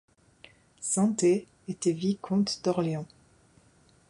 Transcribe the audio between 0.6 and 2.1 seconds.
Saint Ay était